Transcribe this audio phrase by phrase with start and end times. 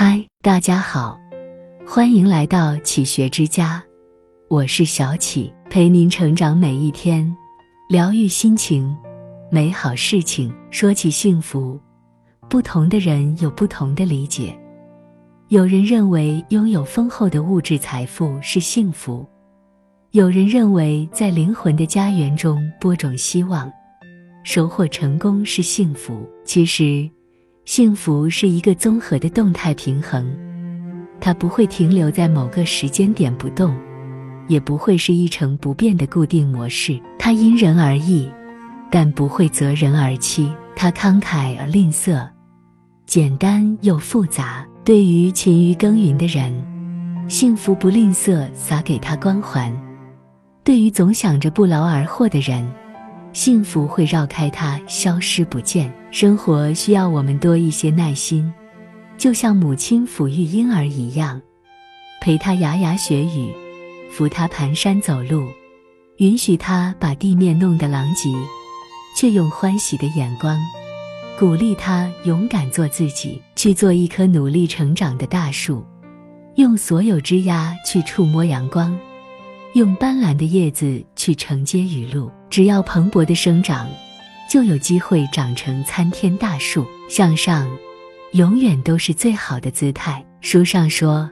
[0.00, 1.18] 嗨，大家好，
[1.84, 3.82] 欢迎来到启学之家，
[4.46, 7.36] 我是小启，陪您成长每一天，
[7.88, 8.96] 疗愈心情，
[9.50, 10.54] 美好事情。
[10.70, 11.76] 说起幸福，
[12.48, 14.56] 不同的人有不同的理解。
[15.48, 19.26] 有人认为拥有丰厚的物质财富是幸福，
[20.12, 23.68] 有人认为在灵魂的家园中播种希望，
[24.44, 26.24] 收获成功是幸福。
[26.44, 27.10] 其实。
[27.68, 30.26] 幸福是一个综合的动态平衡，
[31.20, 33.76] 它不会停留在某个时间点不动，
[34.46, 36.98] 也不会是一成不变的固定模式。
[37.18, 38.26] 它因人而异，
[38.90, 40.50] 但不会择人而欺。
[40.74, 42.26] 它慷慨而吝啬，
[43.04, 44.66] 简单又复杂。
[44.82, 46.50] 对于勤于耕耘的人，
[47.28, 49.70] 幸福不吝啬撒给他光环；
[50.64, 52.66] 对于总想着不劳而获的人，
[53.32, 55.92] 幸福会绕开它，消失不见。
[56.10, 58.50] 生活需要我们多一些耐心，
[59.18, 61.40] 就像母亲抚育婴儿一样，
[62.20, 63.52] 陪他牙牙学语，
[64.10, 65.46] 扶他蹒跚走路，
[66.16, 68.30] 允许他把地面弄得狼藉，
[69.14, 70.58] 却用欢喜的眼光
[71.38, 75.84] 鼓励他勇敢做自己，去做一棵努力成长的大树，
[76.56, 78.98] 用所有枝桠去触摸阳光，
[79.74, 82.30] 用斑斓的叶子去承接雨露。
[82.50, 83.88] 只要蓬勃的生长，
[84.50, 86.86] 就有机会长成参天大树。
[87.08, 87.68] 向上，
[88.32, 90.24] 永远都是最好的姿态。
[90.40, 91.28] 书上说，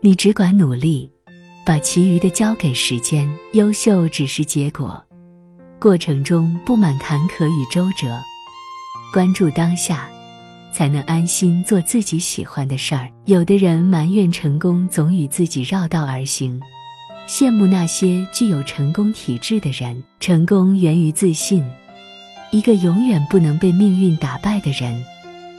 [0.00, 1.10] 你只管努力，
[1.64, 3.30] 把其余的交给时间。
[3.52, 5.02] 优秀只是结果，
[5.78, 8.18] 过程中布满坎坷与周折。
[9.12, 10.08] 关注当下，
[10.72, 13.08] 才能安心做自己喜欢的事儿。
[13.26, 16.60] 有的人埋怨成功总与自己绕道而行。
[17.26, 20.02] 羡慕那些具有成功体质的人。
[20.20, 21.64] 成功源于自信。
[22.50, 25.04] 一个永远不能被命运打败的人，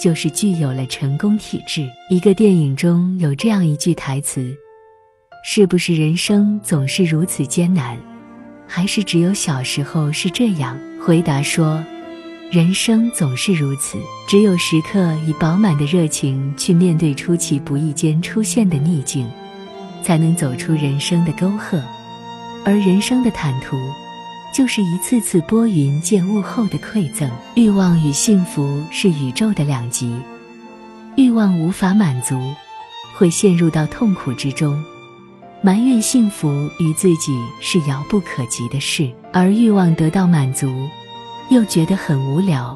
[0.00, 1.88] 就是具有了成功体质。
[2.08, 4.56] 一个电影中有这样一句台词
[5.44, 7.98] ：“是不是人生总是如此艰难？
[8.66, 11.84] 还是只有小时候是这样？”回答说
[12.50, 19.28] ：“人生总是如此，只有时刻以饱满的热情去面对出其不意间出现的逆境。”
[20.08, 21.82] 才能走出人生的沟壑，
[22.64, 23.76] 而人生的坦途，
[24.54, 27.30] 就是一次次拨云见雾后的馈赠。
[27.56, 30.18] 欲望与幸福是宇宙的两极，
[31.16, 32.40] 欲望无法满足，
[33.18, 34.82] 会陷入到痛苦之中；
[35.60, 36.48] 埋怨幸福
[36.78, 40.88] 与自己是遥不可及的事，而欲望得到满足，
[41.50, 42.74] 又觉得很无聊，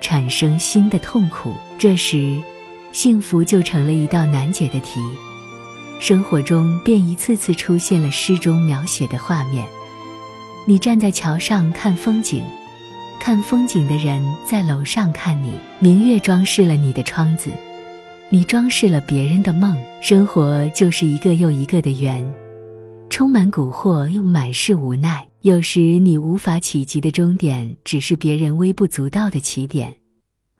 [0.00, 1.54] 产生新的痛苦。
[1.78, 2.42] 这时，
[2.90, 5.00] 幸福就成了一道难解的题。
[5.98, 9.64] 生活中便一次次出现了诗中描写的画面：
[10.66, 12.42] 你站在桥上看风景，
[13.20, 15.52] 看风景的人在楼上看你。
[15.78, 17.50] 明月装饰了你的窗子，
[18.30, 19.76] 你装饰了别人的梦。
[20.00, 22.28] 生活就是一个又一个的圆，
[23.08, 25.26] 充满蛊惑又满是无奈。
[25.42, 29.88] 有时你无法企及的终点，只是别人微不足道的起点；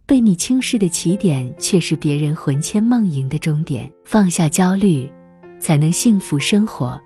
[0.06, 3.90] 被你轻视的起点，却是别人魂牵梦萦的终点。
[4.04, 5.10] 放下焦虑。
[5.62, 7.00] 才能幸福生活，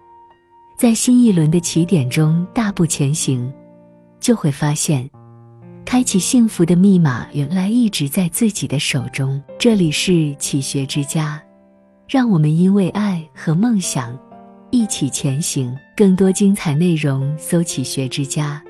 [0.78, 3.52] 在新一轮的起点中大步前行，
[4.18, 5.06] 就会发现，
[5.84, 9.42] 开启幸福的密码原来一直在自己的手中。
[9.58, 11.38] 这里是启学之家，
[12.08, 14.18] 让我们因为爱和梦想
[14.70, 15.76] 一起前行。
[15.94, 18.62] 更多精彩内容，搜“启学之家”，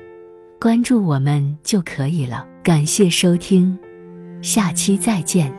[0.59, 2.45] 关注我们就可以了。
[2.61, 3.77] 感谢收听，
[4.41, 5.57] 下期再见。